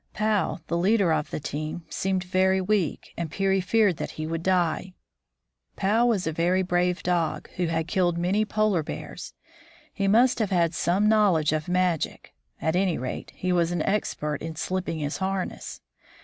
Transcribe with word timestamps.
Pau, 0.15 0.57
the 0.65 0.79
leader 0.79 1.13
of 1.13 1.29
the 1.29 1.39
team, 1.39 1.85
seemed 1.87 2.23
very 2.23 2.59
weak, 2.59 3.13
and 3.15 3.29
Peary 3.29 3.61
feared 3.61 3.97
that 3.97 4.09
he 4.17 4.25
would 4.25 4.41
die. 4.41 4.95
Pau 5.75 6.07
was 6.07 6.25
a 6.25 6.31
very 6.31 6.63
brave 6.63 7.03
dog, 7.03 7.47
who 7.57 7.67
had 7.67 7.87
killed 7.87 8.17
many 8.17 8.43
polar 8.43 8.81
bears. 8.81 9.35
He 9.93 10.07
must 10.07 10.39
have 10.39 10.49
had 10.49 10.73
some 10.73 11.07
knowledge 11.07 11.53
of 11.53 11.67
magic; 11.67 12.33
at 12.59 12.75
any 12.75 12.97
rate, 12.97 13.31
he 13.35 13.51
was 13.53 13.71
an 13.71 13.83
expert 13.83 14.41
in 14.41 14.55
slipping 14.55 14.97
his 14.97 15.17
harness. 15.17 15.81